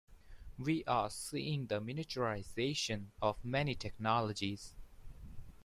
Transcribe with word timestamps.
We 0.57 0.83
are 0.85 1.11
seeing 1.11 1.67
the 1.67 1.79
miniaturization 1.79 3.09
of 3.21 3.45
many 3.45 3.75
technologies. 3.75 4.73